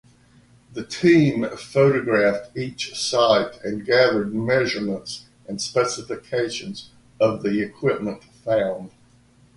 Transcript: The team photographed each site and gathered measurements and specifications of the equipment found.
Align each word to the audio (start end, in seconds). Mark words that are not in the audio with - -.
The 0.73 0.83
team 0.83 1.47
photographed 1.55 2.57
each 2.57 2.95
site 2.97 3.61
and 3.63 3.85
gathered 3.85 4.33
measurements 4.33 5.27
and 5.47 5.61
specifications 5.61 6.89
of 7.19 7.43
the 7.43 7.61
equipment 7.61 8.23
found. 8.23 8.89